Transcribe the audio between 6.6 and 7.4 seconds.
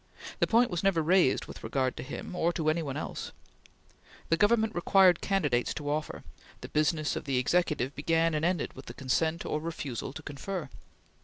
the business of the